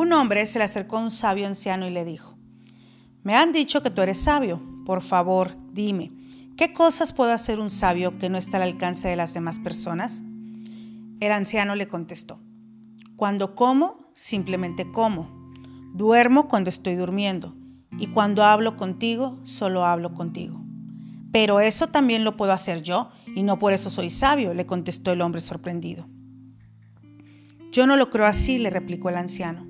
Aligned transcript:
Un 0.00 0.12
hombre 0.12 0.46
se 0.46 0.60
le 0.60 0.64
acercó 0.64 0.96
a 0.96 1.00
un 1.00 1.10
sabio 1.10 1.48
anciano 1.48 1.84
y 1.84 1.90
le 1.90 2.04
dijo, 2.04 2.38
Me 3.24 3.34
han 3.34 3.50
dicho 3.50 3.82
que 3.82 3.90
tú 3.90 4.00
eres 4.00 4.20
sabio, 4.20 4.62
por 4.86 5.02
favor, 5.02 5.56
dime, 5.72 6.12
¿qué 6.56 6.72
cosas 6.72 7.12
puede 7.12 7.32
hacer 7.32 7.58
un 7.58 7.68
sabio 7.68 8.16
que 8.16 8.28
no 8.28 8.38
está 8.38 8.58
al 8.58 8.62
alcance 8.62 9.08
de 9.08 9.16
las 9.16 9.34
demás 9.34 9.58
personas? 9.58 10.22
El 11.18 11.32
anciano 11.32 11.74
le 11.74 11.88
contestó, 11.88 12.38
Cuando 13.16 13.56
como, 13.56 14.12
simplemente 14.14 14.88
como. 14.92 15.50
Duermo 15.94 16.46
cuando 16.46 16.70
estoy 16.70 16.94
durmiendo 16.94 17.56
y 17.98 18.06
cuando 18.06 18.44
hablo 18.44 18.76
contigo, 18.76 19.40
solo 19.42 19.84
hablo 19.84 20.14
contigo. 20.14 20.64
Pero 21.32 21.58
eso 21.58 21.88
también 21.88 22.22
lo 22.22 22.36
puedo 22.36 22.52
hacer 22.52 22.82
yo 22.82 23.10
y 23.34 23.42
no 23.42 23.58
por 23.58 23.72
eso 23.72 23.90
soy 23.90 24.10
sabio, 24.10 24.54
le 24.54 24.64
contestó 24.64 25.10
el 25.10 25.22
hombre 25.22 25.40
sorprendido. 25.40 26.06
Yo 27.72 27.88
no 27.88 27.96
lo 27.96 28.10
creo 28.10 28.26
así, 28.26 28.58
le 28.58 28.70
replicó 28.70 29.08
el 29.08 29.16
anciano, 29.16 29.67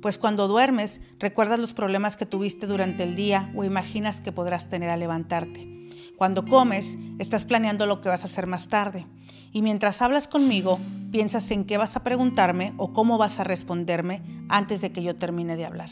pues 0.00 0.18
cuando 0.18 0.48
duermes 0.48 1.00
recuerdas 1.18 1.58
los 1.58 1.74
problemas 1.74 2.16
que 2.16 2.26
tuviste 2.26 2.66
durante 2.66 3.02
el 3.02 3.16
día 3.16 3.52
o 3.54 3.64
imaginas 3.64 4.20
que 4.20 4.32
podrás 4.32 4.68
tener 4.68 4.90
al 4.90 5.00
levantarte. 5.00 5.78
Cuando 6.16 6.44
comes, 6.44 6.98
estás 7.18 7.44
planeando 7.44 7.86
lo 7.86 8.00
que 8.00 8.08
vas 8.08 8.22
a 8.22 8.26
hacer 8.26 8.46
más 8.46 8.68
tarde. 8.68 9.06
Y 9.52 9.62
mientras 9.62 10.02
hablas 10.02 10.26
conmigo, 10.26 10.80
piensas 11.12 11.50
en 11.52 11.64
qué 11.64 11.78
vas 11.78 11.96
a 11.96 12.02
preguntarme 12.02 12.74
o 12.76 12.92
cómo 12.92 13.18
vas 13.18 13.38
a 13.38 13.44
responderme 13.44 14.22
antes 14.48 14.80
de 14.80 14.90
que 14.90 15.02
yo 15.02 15.14
termine 15.14 15.56
de 15.56 15.64
hablar. 15.64 15.90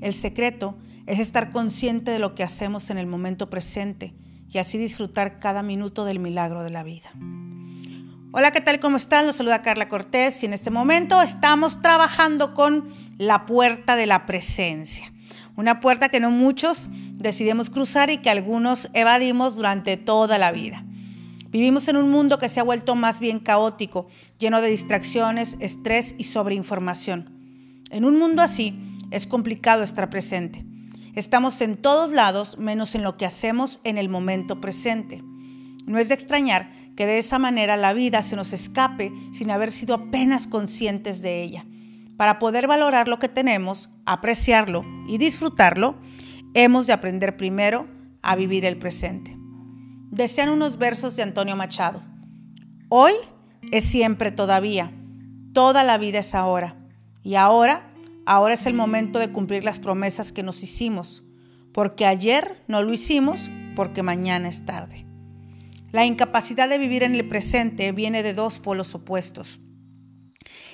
El 0.00 0.12
secreto 0.12 0.76
es 1.06 1.18
estar 1.18 1.50
consciente 1.50 2.10
de 2.10 2.18
lo 2.18 2.34
que 2.34 2.42
hacemos 2.42 2.90
en 2.90 2.98
el 2.98 3.06
momento 3.06 3.48
presente 3.48 4.14
y 4.50 4.58
así 4.58 4.76
disfrutar 4.78 5.38
cada 5.38 5.62
minuto 5.62 6.04
del 6.04 6.18
milagro 6.18 6.62
de 6.62 6.70
la 6.70 6.82
vida. 6.82 7.10
Hola, 8.32 8.50
¿qué 8.50 8.60
tal? 8.60 8.80
¿Cómo 8.80 8.96
están? 8.96 9.26
Los 9.26 9.36
saluda 9.36 9.62
Carla 9.62 9.88
Cortés 9.88 10.42
y 10.42 10.46
en 10.46 10.52
este 10.52 10.70
momento 10.70 11.22
estamos 11.22 11.80
trabajando 11.80 12.54
con 12.54 12.88
la 13.18 13.46
puerta 13.46 13.94
de 13.94 14.06
la 14.06 14.26
presencia. 14.26 15.10
Una 15.54 15.80
puerta 15.80 16.08
que 16.08 16.18
no 16.20 16.30
muchos 16.30 16.90
decidimos 17.12 17.70
cruzar 17.70 18.10
y 18.10 18.18
que 18.18 18.28
algunos 18.28 18.90
evadimos 18.94 19.54
durante 19.54 19.96
toda 19.96 20.38
la 20.38 20.50
vida. 20.50 20.84
Vivimos 21.50 21.86
en 21.88 21.96
un 21.96 22.10
mundo 22.10 22.38
que 22.38 22.48
se 22.48 22.58
ha 22.58 22.64
vuelto 22.64 22.96
más 22.96 23.20
bien 23.20 23.38
caótico, 23.38 24.08
lleno 24.38 24.60
de 24.60 24.68
distracciones, 24.68 25.56
estrés 25.60 26.14
y 26.18 26.24
sobreinformación. 26.24 27.30
En 27.90 28.04
un 28.04 28.18
mundo 28.18 28.42
así, 28.42 28.98
es 29.12 29.26
complicado 29.26 29.84
estar 29.84 30.10
presente. 30.10 30.66
Estamos 31.14 31.60
en 31.60 31.76
todos 31.76 32.10
lados 32.10 32.58
menos 32.58 32.96
en 32.96 33.04
lo 33.04 33.16
que 33.16 33.24
hacemos 33.24 33.78
en 33.84 33.96
el 33.96 34.08
momento 34.08 34.60
presente. 34.60 35.22
No 35.86 35.98
es 35.98 36.08
de 36.08 36.14
extrañar 36.14 36.85
que 36.96 37.06
de 37.06 37.18
esa 37.18 37.38
manera 37.38 37.76
la 37.76 37.92
vida 37.92 38.22
se 38.22 38.36
nos 38.36 38.52
escape 38.52 39.12
sin 39.32 39.50
haber 39.50 39.70
sido 39.70 39.94
apenas 39.94 40.46
conscientes 40.46 41.22
de 41.22 41.42
ella. 41.42 41.66
Para 42.16 42.38
poder 42.38 42.66
valorar 42.66 43.08
lo 43.08 43.18
que 43.18 43.28
tenemos, 43.28 43.90
apreciarlo 44.06 44.84
y 45.06 45.18
disfrutarlo, 45.18 45.96
hemos 46.54 46.86
de 46.86 46.94
aprender 46.94 47.36
primero 47.36 47.86
a 48.22 48.34
vivir 48.34 48.64
el 48.64 48.78
presente. 48.78 49.36
Desean 50.10 50.48
unos 50.48 50.78
versos 50.78 51.14
de 51.16 51.22
Antonio 51.22 51.56
Machado. 51.56 52.02
Hoy 52.88 53.12
es 53.70 53.84
siempre 53.84 54.30
todavía, 54.30 54.92
toda 55.52 55.84
la 55.84 55.98
vida 55.98 56.20
es 56.20 56.34
ahora, 56.34 56.76
y 57.22 57.34
ahora 57.34 57.92
Ahora 58.28 58.54
es 58.54 58.66
el 58.66 58.74
momento 58.74 59.20
de 59.20 59.30
cumplir 59.30 59.64
las 59.64 59.78
promesas 59.78 60.32
que 60.32 60.42
nos 60.42 60.64
hicimos, 60.64 61.22
porque 61.72 62.06
ayer 62.06 62.60
no 62.66 62.82
lo 62.82 62.92
hicimos, 62.92 63.48
porque 63.76 64.02
mañana 64.02 64.48
es 64.48 64.66
tarde. 64.66 65.05
La 65.92 66.04
incapacidad 66.04 66.68
de 66.68 66.78
vivir 66.78 67.02
en 67.02 67.14
el 67.14 67.28
presente 67.28 67.92
viene 67.92 68.22
de 68.22 68.34
dos 68.34 68.58
polos 68.58 68.94
opuestos. 68.94 69.60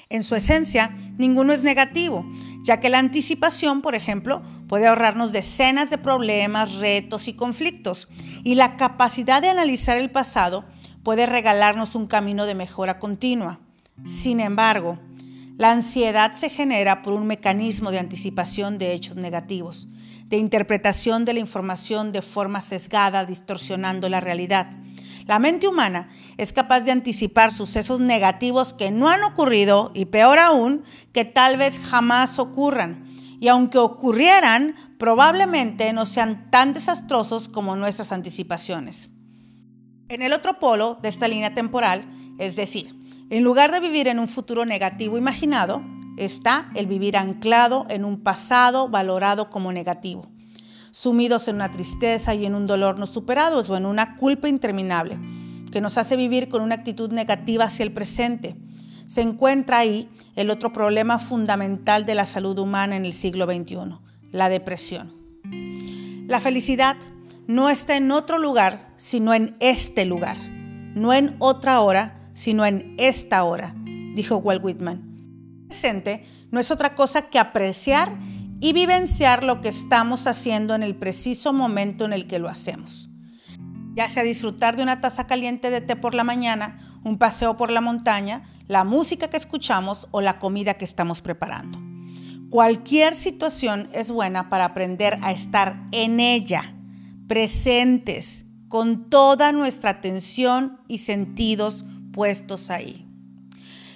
En 0.09 0.23
su 0.23 0.35
esencia, 0.35 0.95
ninguno 1.17 1.53
es 1.53 1.63
negativo, 1.63 2.27
ya 2.65 2.81
que 2.81 2.91
la 2.91 2.99
anticipación, 2.99 3.81
por 3.81 3.95
ejemplo, 3.95 4.43
puede 4.69 4.87
ahorrarnos 4.87 5.33
decenas 5.33 5.91
de 5.91 5.99
problemas, 5.99 6.75
retos 6.75 7.28
y 7.28 7.33
conflictos, 7.33 8.09
y 8.45 8.55
la 8.55 8.77
capacidad 8.77 9.41
de 9.41 9.49
analizar 9.49 9.97
el 9.97 10.11
pasado 10.11 10.67
puede 11.03 11.27
regalarnos 11.27 11.95
un 11.95 12.06
camino 12.06 12.47
de 12.47 12.55
mejora 12.55 12.99
continua. 12.99 13.61
Sin 14.05 14.41
embargo, 14.41 14.99
la 15.56 15.72
ansiedad 15.72 16.33
se 16.33 16.51
genera 16.51 17.03
por 17.03 17.15
un 17.15 17.27
mecanismo 17.27 17.91
de 17.91 17.99
anticipación 17.99 18.78
de 18.78 18.93
hechos 18.93 19.17
negativos, 19.17 19.89
de 20.27 20.39
interpretación 20.39 21.25
de 21.25 21.34
la 21.34 21.41
información 21.41 22.12
de 22.12 22.22
forma 22.22 22.61
sesgada, 22.61 23.25
distorsionando 23.25 24.09
la 24.09 24.21
realidad. 24.21 24.71
La 25.27 25.38
mente 25.38 25.69
humana 25.69 26.09
es 26.37 26.53
capaz 26.53 26.81
de 26.81 26.93
anticipar 26.93 27.53
sucesos 27.53 28.00
negativos 28.00 28.75
que 28.75 28.91
no 28.91 29.09
han 29.09 29.22
ocurrido 29.22 29.93
y 29.94 30.06
peor 30.06 30.38
aún, 30.38 30.83
que 31.12 31.25
tal 31.25 31.56
vez 31.56 31.78
jamás 31.78 32.38
ocurran. 32.38 33.06
Y 33.41 33.49
aunque 33.49 33.78
ocurrieran, 33.78 34.75
probablemente 34.99 35.93
no 35.93 36.06
sean 36.06 36.50
tan 36.50 36.75
desastrosos 36.75 37.49
como 37.49 37.77
nuestras 37.77 38.12
anticipaciones. 38.12 39.10
En 40.09 40.22
el 40.22 40.33
otro 40.33 40.59
polo 40.59 40.99
de 41.03 41.09
esta 41.09 41.28
línea 41.28 41.54
temporal, 41.54 42.06
es 42.39 42.56
decir, 42.56 42.94
en 43.31 43.44
lugar 43.44 43.72
de 43.72 43.81
vivir 43.81 44.09
en 44.09 44.19
un 44.19 44.28
futuro 44.28 44.66
negativo 44.66 45.16
imaginado, 45.16 45.83
está 46.16 46.71
el 46.75 46.87
vivir 46.87 47.16
anclado 47.16 47.87
en 47.89 48.04
un 48.04 48.22
pasado 48.22 48.89
valorado 48.89 49.49
como 49.49 49.72
negativo, 49.72 50.31
sumidos 50.92 51.48
en 51.48 51.56
una 51.56 51.72
tristeza 51.72 52.34
y 52.34 52.47
en 52.47 52.54
un 52.54 52.69
dolor 52.69 52.98
no 52.98 53.06
superados 53.06 53.69
o 53.69 53.76
en 53.76 53.86
una 53.86 54.16
culpa 54.16 54.48
interminable, 54.48 55.19
que 55.72 55.80
nos 55.80 55.98
hace 55.98 56.16
vivir 56.16 56.48
con 56.48 56.62
una 56.62 56.76
actitud 56.76 57.10
negativa 57.10 57.64
hacia 57.64 57.82
el 57.82 57.92
presente. 57.92 58.54
Se 59.06 59.22
encuentra 59.22 59.78
ahí 59.78 60.08
el 60.36 60.50
otro 60.50 60.72
problema 60.72 61.19
fundamental 61.19 62.06
de 62.06 62.14
la 62.14 62.26
salud 62.26 62.58
humana 62.58 62.97
en 62.97 63.06
el 63.06 63.14
siglo 63.14 63.47
XXI, 63.47 63.98
la 64.30 64.48
depresión. 64.48 65.14
La 66.28 66.41
felicidad 66.41 66.97
no 67.47 67.70
está 67.70 67.97
en 67.97 68.10
otro 68.12 68.38
lugar, 68.38 68.92
sino 68.97 69.34
en 69.34 69.56
este 69.60 70.04
lugar, 70.04 70.36
no 70.94 71.12
en 71.14 71.36
otra 71.38 71.80
hora, 71.80 72.30
sino 72.34 72.66
en 72.66 72.94
esta 72.98 73.44
hora, 73.44 73.74
dijo 74.14 74.36
Walt 74.36 74.62
Whitman. 74.62 75.66
presente 75.69 76.24
no 76.50 76.60
es 76.60 76.70
otra 76.70 76.94
cosa 76.94 77.22
que 77.22 77.38
apreciar 77.38 78.12
y 78.62 78.73
vivenciar 78.73 79.43
lo 79.43 79.61
que 79.61 79.71
estamos 79.71 80.28
haciendo 80.28 80.77
en 80.77 80.84
el 80.84 80.95
preciso 80.95 81.53
momento 81.53 82.05
en 82.05 82.12
el 82.12 82.28
que 82.28 82.39
lo 82.39 82.49
hacemos. 82.49 83.11
Ya 83.97 84.09
sea 84.09 84.23
disfrutar 84.23 84.77
de 84.77 84.84
una 84.84 85.00
taza 85.00 85.27
caliente 85.27 85.69
de 85.69 85.81
té 85.81 85.97
por 85.97 86.15
la 86.15 86.23
mañana, 86.23 87.01
un 87.03 87.19
paseo 87.19 87.56
por 87.56 87.72
la 87.72 87.81
montaña, 87.81 88.45
la 88.69 88.84
música 88.84 89.28
que 89.28 89.37
escuchamos 89.37 90.06
o 90.12 90.21
la 90.21 90.39
comida 90.39 90.75
que 90.75 90.84
estamos 90.84 91.22
preparando. 91.22 91.81
Cualquier 92.51 93.17
situación 93.17 93.89
es 93.93 94.12
buena 94.12 94.49
para 94.49 94.67
aprender 94.67 95.19
a 95.22 95.33
estar 95.33 95.89
en 95.91 96.21
ella, 96.21 96.72
presentes, 97.27 98.45
con 98.69 99.11
toda 99.11 99.51
nuestra 99.51 99.91
atención 99.91 100.78
y 100.87 100.99
sentidos 100.99 101.84
puestos 102.12 102.71
ahí. 102.71 103.02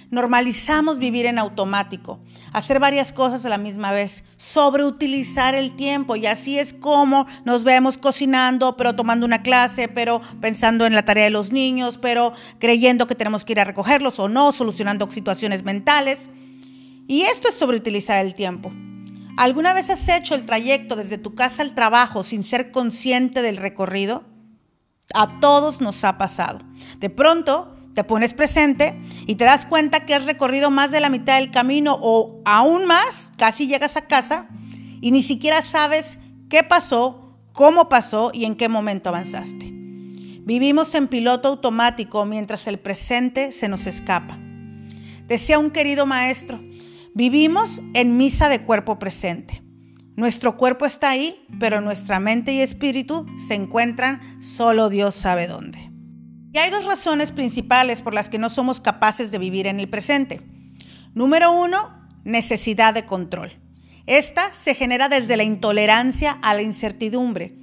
Normalizamos 0.09 0.99
vivir 0.99 1.25
en 1.25 1.37
automático, 1.37 2.19
hacer 2.53 2.79
varias 2.79 3.11
cosas 3.11 3.45
a 3.45 3.49
la 3.49 3.57
misma 3.57 3.91
vez, 3.91 4.23
sobreutilizar 4.37 5.53
el 5.53 5.75
tiempo 5.75 6.15
y 6.15 6.27
así 6.27 6.57
es 6.57 6.73
como 6.73 7.27
nos 7.43 7.65
vemos 7.65 7.97
cocinando, 7.97 8.77
pero 8.77 8.95
tomando 8.95 9.25
una 9.25 9.41
clase, 9.41 9.89
pero 9.89 10.21
pensando 10.39 10.85
en 10.85 10.95
la 10.95 11.03
tarea 11.03 11.25
de 11.25 11.29
los 11.29 11.51
niños, 11.51 11.97
pero 12.01 12.33
creyendo 12.57 13.05
que 13.05 13.15
tenemos 13.15 13.43
que 13.43 13.51
ir 13.51 13.59
a 13.59 13.65
recogerlos 13.65 14.17
o 14.19 14.29
no, 14.29 14.53
solucionando 14.53 15.09
situaciones 15.09 15.63
mentales. 15.63 16.29
Y 17.07 17.23
esto 17.23 17.49
es 17.49 17.55
sobreutilizar 17.55 18.25
el 18.25 18.33
tiempo. 18.33 18.71
¿Alguna 19.37 19.73
vez 19.73 19.89
has 19.89 20.07
hecho 20.09 20.35
el 20.35 20.45
trayecto 20.45 20.95
desde 20.95 21.17
tu 21.17 21.35
casa 21.35 21.61
al 21.61 21.75
trabajo 21.75 22.23
sin 22.23 22.43
ser 22.43 22.71
consciente 22.71 23.41
del 23.41 23.57
recorrido? 23.57 24.23
A 25.13 25.39
todos 25.39 25.79
nos 25.79 26.03
ha 26.03 26.17
pasado. 26.17 26.59
De 26.99 27.09
pronto 27.09 27.75
te 27.93 28.03
pones 28.03 28.33
presente 28.33 28.99
y 29.27 29.35
te 29.35 29.43
das 29.43 29.65
cuenta 29.65 30.05
que 30.05 30.15
has 30.15 30.25
recorrido 30.25 30.71
más 30.71 30.89
de 30.89 31.01
la 31.01 31.09
mitad 31.09 31.37
del 31.37 31.51
camino 31.51 31.99
o 32.01 32.41
aún 32.45 32.85
más, 32.85 33.33
casi 33.37 33.67
llegas 33.67 33.97
a 33.97 34.07
casa 34.07 34.47
y 35.01 35.11
ni 35.11 35.21
siquiera 35.21 35.61
sabes 35.61 36.17
qué 36.49 36.63
pasó, 36.63 37.37
cómo 37.51 37.89
pasó 37.89 38.31
y 38.33 38.45
en 38.45 38.55
qué 38.55 38.69
momento 38.69 39.09
avanzaste. 39.09 39.69
Vivimos 39.69 40.95
en 40.95 41.09
piloto 41.09 41.49
automático 41.49 42.25
mientras 42.25 42.67
el 42.67 42.79
presente 42.79 43.51
se 43.51 43.67
nos 43.67 43.85
escapa. 43.85 44.39
Decía 45.27 45.59
un 45.59 45.71
querido 45.71 46.05
maestro, 46.05 46.61
vivimos 47.13 47.81
en 47.93 48.15
misa 48.15 48.47
de 48.47 48.61
cuerpo 48.61 48.97
presente. 48.97 49.61
Nuestro 50.15 50.55
cuerpo 50.55 50.85
está 50.85 51.09
ahí, 51.09 51.45
pero 51.59 51.81
nuestra 51.81 52.21
mente 52.21 52.53
y 52.53 52.61
espíritu 52.61 53.25
se 53.45 53.55
encuentran 53.55 54.41
solo 54.41 54.89
Dios 54.89 55.15
sabe 55.15 55.47
dónde. 55.47 55.86
Hay 56.59 56.71
dos 56.71 56.85
razones 56.85 57.31
principales 57.31 58.01
por 58.01 58.13
las 58.13 58.29
que 58.29 58.39
no 58.39 58.49
somos 58.49 58.79
capaces 58.79 59.31
de 59.31 59.37
vivir 59.37 59.67
en 59.67 59.79
el 59.79 59.89
presente. 59.89 60.41
Número 61.13 61.51
uno, 61.51 61.77
necesidad 62.23 62.93
de 62.93 63.05
control. 63.05 63.51
Esta 64.05 64.53
se 64.53 64.73
genera 64.73 65.09
desde 65.09 65.37
la 65.37 65.43
intolerancia 65.43 66.37
a 66.41 66.53
la 66.53 66.61
incertidumbre. 66.61 67.57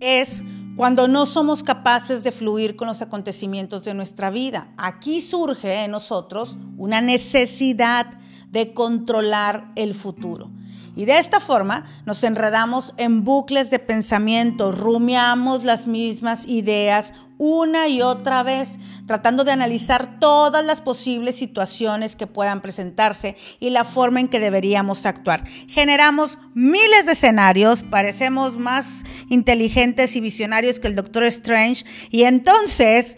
Es 0.00 0.42
cuando 0.76 1.08
no 1.08 1.26
somos 1.26 1.62
capaces 1.62 2.24
de 2.24 2.32
fluir 2.32 2.76
con 2.76 2.88
los 2.88 3.02
acontecimientos 3.02 3.84
de 3.84 3.94
nuestra 3.94 4.30
vida. 4.30 4.72
Aquí 4.76 5.20
surge 5.20 5.84
en 5.84 5.90
nosotros 5.90 6.56
una 6.76 7.00
necesidad 7.00 8.06
de 8.50 8.72
controlar 8.72 9.72
el 9.76 9.94
futuro. 9.94 10.50
Y 10.96 11.04
de 11.04 11.18
esta 11.18 11.40
forma 11.40 11.84
nos 12.06 12.24
enredamos 12.24 12.94
en 12.96 13.24
bucles 13.24 13.70
de 13.70 13.78
pensamiento, 13.78 14.72
rumiamos 14.72 15.64
las 15.64 15.86
mismas 15.86 16.46
ideas 16.46 17.12
una 17.38 17.88
y 17.88 18.02
otra 18.02 18.42
vez, 18.42 18.78
tratando 19.06 19.44
de 19.44 19.52
analizar 19.52 20.18
todas 20.18 20.64
las 20.64 20.80
posibles 20.80 21.36
situaciones 21.36 22.16
que 22.16 22.26
puedan 22.26 22.60
presentarse 22.60 23.36
y 23.60 23.70
la 23.70 23.84
forma 23.84 24.20
en 24.20 24.28
que 24.28 24.40
deberíamos 24.40 25.06
actuar. 25.06 25.44
Generamos 25.68 26.38
miles 26.54 27.06
de 27.06 27.12
escenarios, 27.12 27.84
parecemos 27.84 28.58
más 28.58 29.04
inteligentes 29.28 30.16
y 30.16 30.20
visionarios 30.20 30.80
que 30.80 30.88
el 30.88 30.96
Doctor 30.96 31.22
Strange 31.24 31.84
y 32.10 32.24
entonces 32.24 33.16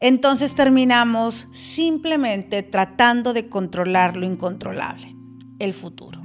entonces 0.00 0.54
terminamos 0.54 1.48
simplemente 1.50 2.62
tratando 2.62 3.32
de 3.32 3.48
controlar 3.48 4.16
lo 4.16 4.26
incontrolable, 4.26 5.14
el 5.58 5.74
futuro. 5.74 6.22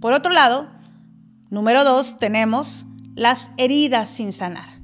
Por 0.00 0.12
otro 0.14 0.32
lado, 0.32 0.68
número 1.48 1.84
dos, 1.84 2.18
tenemos 2.18 2.86
las 3.14 3.50
heridas 3.56 4.08
sin 4.08 4.32
sanar. 4.32 4.79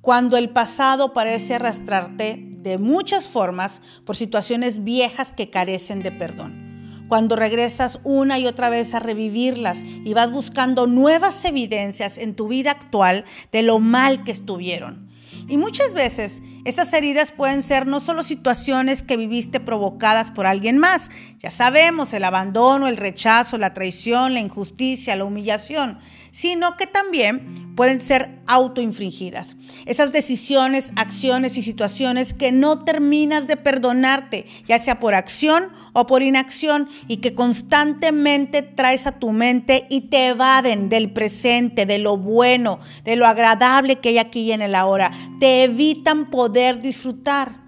Cuando 0.00 0.38
el 0.38 0.48
pasado 0.48 1.12
parece 1.12 1.56
arrastrarte 1.56 2.48
de 2.56 2.78
muchas 2.78 3.28
formas 3.28 3.82
por 4.06 4.16
situaciones 4.16 4.82
viejas 4.82 5.30
que 5.30 5.50
carecen 5.50 6.02
de 6.02 6.10
perdón. 6.10 7.06
Cuando 7.08 7.36
regresas 7.36 7.98
una 8.02 8.38
y 8.38 8.46
otra 8.46 8.70
vez 8.70 8.94
a 8.94 9.00
revivirlas 9.00 9.82
y 9.82 10.14
vas 10.14 10.30
buscando 10.30 10.86
nuevas 10.86 11.44
evidencias 11.44 12.16
en 12.16 12.34
tu 12.34 12.48
vida 12.48 12.70
actual 12.70 13.26
de 13.52 13.62
lo 13.62 13.78
mal 13.78 14.24
que 14.24 14.32
estuvieron. 14.32 15.10
Y 15.48 15.58
muchas 15.58 15.92
veces 15.92 16.40
estas 16.64 16.92
heridas 16.94 17.30
pueden 17.30 17.62
ser 17.62 17.86
no 17.86 18.00
solo 18.00 18.22
situaciones 18.22 19.02
que 19.02 19.16
viviste 19.16 19.60
provocadas 19.60 20.30
por 20.30 20.46
alguien 20.46 20.78
más, 20.78 21.10
ya 21.38 21.50
sabemos, 21.50 22.12
el 22.12 22.24
abandono, 22.24 22.88
el 22.88 22.96
rechazo, 22.96 23.58
la 23.58 23.74
traición, 23.74 24.32
la 24.32 24.40
injusticia, 24.40 25.16
la 25.16 25.24
humillación, 25.24 25.98
sino 26.30 26.76
que 26.76 26.86
también 26.86 27.74
pueden 27.76 28.00
ser 28.00 28.40
autoinfringidas. 28.46 29.56
Esas 29.86 30.12
decisiones, 30.12 30.92
acciones 30.96 31.56
y 31.56 31.62
situaciones 31.62 32.34
que 32.34 32.52
no 32.52 32.80
terminas 32.80 33.46
de 33.46 33.56
perdonarte, 33.56 34.46
ya 34.66 34.78
sea 34.78 35.00
por 35.00 35.14
acción 35.14 35.68
o 35.92 36.06
por 36.06 36.22
inacción, 36.22 36.88
y 37.08 37.18
que 37.18 37.34
constantemente 37.34 38.62
traes 38.62 39.06
a 39.06 39.12
tu 39.12 39.32
mente 39.32 39.86
y 39.88 40.02
te 40.02 40.28
evaden 40.28 40.88
del 40.88 41.10
presente, 41.12 41.86
de 41.86 41.98
lo 41.98 42.16
bueno, 42.18 42.80
de 43.04 43.16
lo 43.16 43.26
agradable 43.26 43.96
que 43.96 44.10
hay 44.10 44.18
aquí 44.18 44.40
y 44.40 44.52
en 44.52 44.62
el 44.62 44.74
ahora. 44.74 45.10
Te 45.38 45.64
evitan 45.64 46.30
poder 46.30 46.82
disfrutar. 46.82 47.62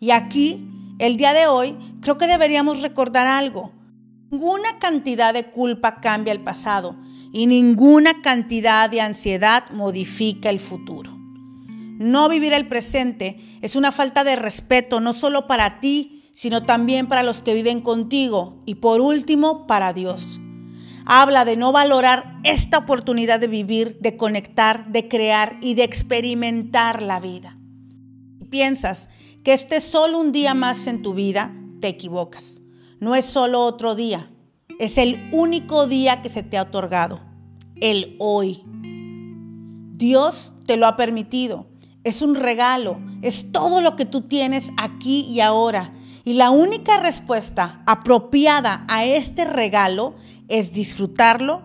Y 0.00 0.12
aquí, 0.12 0.66
el 0.98 1.16
día 1.16 1.34
de 1.34 1.46
hoy, 1.46 1.76
creo 2.00 2.16
que 2.16 2.26
deberíamos 2.26 2.80
recordar 2.80 3.26
algo. 3.26 3.72
Ninguna 4.30 4.78
cantidad 4.78 5.34
de 5.34 5.44
culpa 5.50 6.00
cambia 6.00 6.32
el 6.32 6.40
pasado 6.40 6.96
y 7.36 7.46
ninguna 7.46 8.22
cantidad 8.22 8.88
de 8.88 9.02
ansiedad 9.02 9.68
modifica 9.68 10.48
el 10.48 10.58
futuro. 10.58 11.18
No 11.18 12.30
vivir 12.30 12.54
el 12.54 12.66
presente 12.66 13.58
es 13.60 13.76
una 13.76 13.92
falta 13.92 14.24
de 14.24 14.36
respeto 14.36 15.00
no 15.00 15.12
solo 15.12 15.46
para 15.46 15.78
ti, 15.78 16.30
sino 16.32 16.64
también 16.64 17.08
para 17.08 17.22
los 17.22 17.42
que 17.42 17.52
viven 17.52 17.82
contigo 17.82 18.62
y 18.64 18.76
por 18.76 19.02
último 19.02 19.66
para 19.66 19.92
Dios. 19.92 20.40
Habla 21.04 21.44
de 21.44 21.58
no 21.58 21.72
valorar 21.72 22.38
esta 22.42 22.78
oportunidad 22.78 23.38
de 23.38 23.48
vivir, 23.48 23.98
de 24.00 24.16
conectar, 24.16 24.90
de 24.90 25.06
crear 25.06 25.58
y 25.60 25.74
de 25.74 25.84
experimentar 25.84 27.02
la 27.02 27.20
vida. 27.20 27.58
Y 28.40 28.46
piensas 28.46 29.10
que 29.44 29.52
este 29.52 29.76
es 29.76 29.84
solo 29.84 30.18
un 30.18 30.32
día 30.32 30.54
más 30.54 30.86
en 30.86 31.02
tu 31.02 31.12
vida, 31.12 31.54
te 31.82 31.88
equivocas. 31.88 32.62
No 32.98 33.14
es 33.14 33.26
solo 33.26 33.60
otro 33.60 33.94
día, 33.94 34.30
es 34.78 34.96
el 34.96 35.28
único 35.32 35.86
día 35.86 36.22
que 36.22 36.30
se 36.30 36.42
te 36.42 36.58
ha 36.58 36.62
otorgado, 36.62 37.25
el 37.80 38.16
hoy. 38.18 38.64
Dios 39.92 40.54
te 40.66 40.76
lo 40.76 40.86
ha 40.86 40.96
permitido, 40.96 41.66
es 42.04 42.22
un 42.22 42.34
regalo, 42.34 43.00
es 43.22 43.50
todo 43.52 43.80
lo 43.80 43.96
que 43.96 44.04
tú 44.04 44.22
tienes 44.22 44.70
aquí 44.76 45.22
y 45.22 45.40
ahora. 45.40 45.92
Y 46.24 46.34
la 46.34 46.50
única 46.50 47.00
respuesta 47.00 47.82
apropiada 47.86 48.84
a 48.88 49.04
este 49.04 49.44
regalo 49.44 50.16
es 50.48 50.72
disfrutarlo 50.72 51.62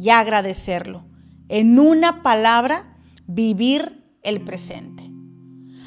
y 0.00 0.10
agradecerlo. 0.10 1.04
En 1.48 1.78
una 1.78 2.22
palabra, 2.22 2.96
vivir 3.26 4.04
el 4.22 4.42
presente. 4.42 5.04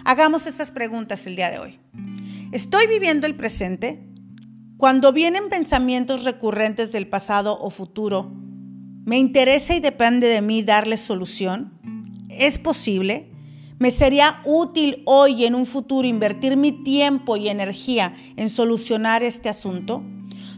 Hagamos 0.06 0.48
estas 0.48 0.72
preguntas 0.72 1.28
el 1.28 1.36
día 1.36 1.50
de 1.50 1.60
hoy. 1.60 1.80
¿Estoy 2.52 2.88
viviendo 2.88 3.28
el 3.28 3.36
presente? 3.36 4.06
Cuando 4.78 5.12
vienen 5.12 5.50
pensamientos 5.50 6.24
recurrentes 6.24 6.92
del 6.92 7.08
pasado 7.08 7.60
o 7.60 7.70
futuro, 7.70 8.32
¿me 9.10 9.18
interesa 9.18 9.74
y 9.74 9.80
depende 9.80 10.28
de 10.28 10.40
mí 10.40 10.62
darles 10.62 11.02
solución? 11.02 11.74
¿Es 12.30 12.60
posible? 12.60 13.32
¿Me 13.80 13.90
sería 13.90 14.40
útil 14.46 15.02
hoy 15.08 15.32
y 15.34 15.46
en 15.46 15.56
un 15.56 15.66
futuro 15.66 16.08
invertir 16.08 16.58
mi 16.58 16.72
tiempo 16.72 17.36
y 17.36 17.50
energía 17.50 18.14
en 18.36 18.50
solucionar 18.50 19.24
este 19.24 19.50
asunto? 19.50 20.04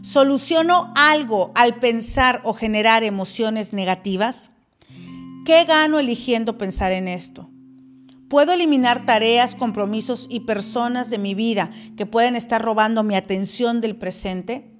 ¿Soluciono 0.02 0.92
algo 0.98 1.54
al 1.56 1.76
pensar 1.76 2.42
o 2.44 2.54
generar 2.54 3.06
emociones 3.06 3.72
negativas? 3.72 4.52
¿Qué 5.46 5.64
gano 5.64 5.98
eligiendo 5.98 6.58
pensar 6.58 6.92
en 6.92 7.08
esto? 7.08 7.50
Puedo 8.28 8.52
eliminar 8.52 9.06
tareas, 9.06 9.56
compromisos 9.56 10.28
y 10.30 10.42
personas 10.42 11.10
de 11.10 11.20
mi 11.20 11.36
vida 11.36 11.72
que 11.96 12.06
pueden 12.06 12.36
estar 12.36 12.62
robando 12.62 13.02
mi 13.04 13.16
atención 13.16 13.80
del 13.80 13.96
presente. 13.96 14.74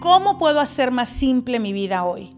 ¿Cómo 0.00 0.38
puedo 0.38 0.60
hacer 0.60 0.92
más 0.92 1.08
simple 1.08 1.58
mi 1.58 1.72
vida 1.72 2.04
hoy? 2.04 2.36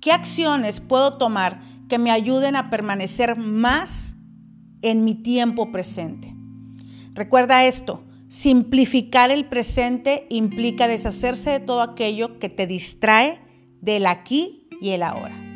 ¿Qué 0.00 0.12
acciones 0.12 0.80
puedo 0.80 1.18
tomar 1.18 1.60
que 1.88 1.98
me 1.98 2.10
ayuden 2.10 2.56
a 2.56 2.70
permanecer 2.70 3.36
más 3.36 4.16
en 4.80 5.04
mi 5.04 5.14
tiempo 5.14 5.70
presente? 5.70 6.34
Recuerda 7.12 7.64
esto, 7.64 8.04
simplificar 8.28 9.30
el 9.30 9.44
presente 9.44 10.26
implica 10.30 10.88
deshacerse 10.88 11.50
de 11.50 11.60
todo 11.60 11.82
aquello 11.82 12.38
que 12.38 12.48
te 12.48 12.66
distrae 12.66 13.40
del 13.82 14.06
aquí 14.06 14.68
y 14.80 14.90
el 14.90 15.02
ahora. 15.02 15.49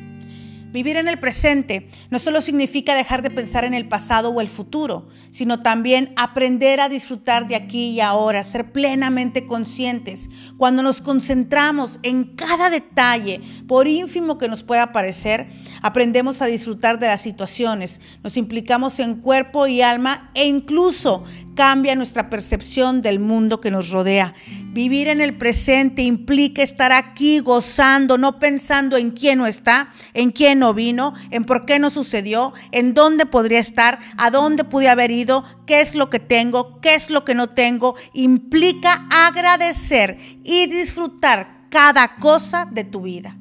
Vivir 0.74 0.96
en 0.96 1.06
el 1.06 1.20
presente 1.20 1.88
no 2.10 2.18
solo 2.18 2.40
significa 2.40 2.96
dejar 2.96 3.22
de 3.22 3.30
pensar 3.30 3.64
en 3.64 3.74
el 3.74 3.86
pasado 3.86 4.30
o 4.30 4.40
el 4.40 4.48
futuro, 4.48 5.06
sino 5.30 5.62
también 5.62 6.12
aprender 6.16 6.80
a 6.80 6.88
disfrutar 6.88 7.46
de 7.46 7.54
aquí 7.54 7.90
y 7.90 8.00
ahora, 8.00 8.43
ser 8.43 8.72
plenamente 8.72 9.46
conscientes. 9.46 10.28
Cuando 10.56 10.82
nos 10.82 11.00
concentramos 11.00 12.00
en 12.02 12.34
cada 12.34 12.70
detalle, 12.70 13.40
por 13.69 13.86
ínfimo 13.86 14.36
que 14.36 14.48
nos 14.48 14.64
pueda 14.64 14.90
parecer, 14.90 15.46
aprendemos 15.81 16.43
a 16.43 16.46
disfrutar 16.46 16.98
de 16.98 17.06
las 17.06 17.20
situaciones, 17.20 18.00
nos 18.24 18.36
implicamos 18.36 18.98
en 18.98 19.20
cuerpo 19.20 19.69
y 19.69 19.81
alma 19.81 20.32
e 20.34 20.48
incluso 20.48 21.22
cambia 21.55 21.94
nuestra 21.94 22.31
percepción 22.31 23.01
del 23.01 23.19
mundo 23.19 23.61
que 23.61 23.70
nos 23.70 23.91
rodea. 23.91 24.34
Vivir 24.73 25.08
en 25.08 25.20
el 25.20 25.37
presente 25.37 26.03
implica 26.03 26.63
estar 26.63 26.93
aquí 26.93 27.39
gozando, 27.41 28.19
no 28.19 28.39
pensando 28.39 28.96
en 28.96 29.11
quién 29.11 29.39
no 29.39 29.46
está, 29.46 29.93
en 30.13 30.31
quién 30.31 30.58
no 30.58 30.75
vino, 30.75 31.15
en 31.31 31.44
por 31.44 31.65
qué 31.65 31.79
no 31.79 31.91
sucedió, 31.91 32.53
en 32.73 32.94
dónde 32.94 33.27
podría 33.27 33.61
estar, 33.61 33.99
a 34.17 34.31
dónde 34.31 34.65
pude 34.65 34.89
haber 34.89 35.11
ido, 35.11 35.44
qué 35.67 35.81
es 35.81 35.94
lo 35.94 36.11
que 36.11 36.19
tengo, 36.19 36.81
qué 36.81 36.94
es 36.94 37.11
lo 37.11 37.25
que 37.25 37.34
no 37.34 37.49
tengo. 37.49 37.94
Implica 38.13 39.06
agradecer 39.11 40.19
y 40.43 40.67
disfrutar 40.67 41.69
cada 41.70 42.17
cosa 42.17 42.67
de 42.67 42.84
tu 42.84 43.03
vida. 43.03 43.37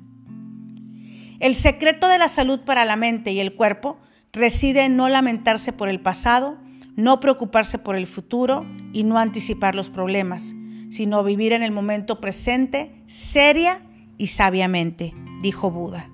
El 1.39 1.55
secreto 1.55 2.07
de 2.07 2.17
la 2.17 2.29
salud 2.29 2.61
para 2.61 2.85
la 2.85 2.95
mente 2.95 3.31
y 3.31 3.39
el 3.39 3.53
cuerpo 3.53 3.99
reside 4.31 4.85
en 4.85 4.95
no 4.95 5.09
lamentarse 5.09 5.73
por 5.73 5.89
el 5.89 5.99
pasado, 5.99 6.57
no 6.95 7.19
preocuparse 7.19 7.77
por 7.77 7.95
el 7.95 8.07
futuro 8.07 8.65
y 8.91 9.03
no 9.03 9.17
anticipar 9.17 9.75
los 9.75 9.89
problemas, 9.89 10.53
sino 10.89 11.23
vivir 11.23 11.53
en 11.53 11.63
el 11.63 11.71
momento 11.71 12.21
presente, 12.21 13.03
seria 13.07 13.81
y 14.17 14.27
sabiamente, 14.27 15.13
dijo 15.41 15.71
Buda. 15.71 16.09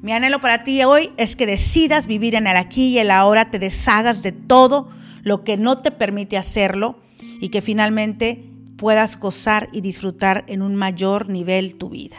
Mi 0.00 0.12
anhelo 0.12 0.40
para 0.40 0.64
ti 0.64 0.82
hoy 0.84 1.10
es 1.16 1.34
que 1.34 1.46
decidas 1.46 2.06
vivir 2.06 2.34
en 2.34 2.46
el 2.46 2.56
aquí 2.56 2.88
y 2.88 2.98
el 2.98 3.10
ahora, 3.10 3.50
te 3.50 3.58
deshagas 3.58 4.22
de 4.22 4.32
todo 4.32 4.88
lo 5.22 5.44
que 5.44 5.56
no 5.56 5.78
te 5.78 5.90
permite 5.90 6.38
hacerlo 6.38 7.00
y 7.40 7.48
que 7.48 7.60
finalmente 7.60 8.48
puedas 8.76 9.18
gozar 9.18 9.68
y 9.72 9.80
disfrutar 9.80 10.44
en 10.46 10.62
un 10.62 10.76
mayor 10.76 11.28
nivel 11.28 11.76
tu 11.76 11.90
vida. 11.90 12.16